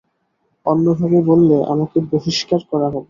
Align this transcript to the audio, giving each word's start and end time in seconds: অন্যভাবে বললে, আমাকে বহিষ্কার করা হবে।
অন্যভাবে 0.65 1.19
বললে, 1.21 1.57
আমাকে 1.67 1.97
বহিষ্কার 2.11 2.61
করা 2.71 2.87
হবে। 2.87 2.99